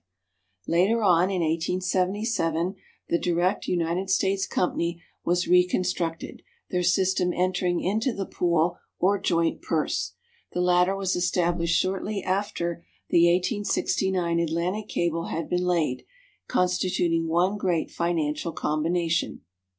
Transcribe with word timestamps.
Later 0.67 1.03
on, 1.03 1.29
in 1.29 1.41
1877, 1.41 2.73
the 3.09 3.19
"Direct 3.19 3.67
United 3.67 4.09
States" 4.09 4.47
Company 4.47 4.99
was 5.23 5.47
reconstructed, 5.47 6.41
their 6.71 6.81
system 6.81 7.31
entering 7.31 7.81
into 7.83 8.11
the 8.11 8.25
"pool" 8.25 8.79
or 8.97 9.19
"joint 9.19 9.61
purse." 9.61 10.13
The 10.53 10.59
latter 10.61 10.95
was 10.95 11.15
established 11.15 11.79
shortly 11.79 12.23
after 12.23 12.83
the 13.11 13.31
1869 13.31 14.39
Atlantic 14.39 14.87
cable 14.87 15.25
had 15.25 15.47
been 15.47 15.65
laid, 15.65 16.03
constituting 16.47 17.27
one 17.27 17.57
great 17.59 17.91
financial 17.91 18.53
combination. 18.53 19.41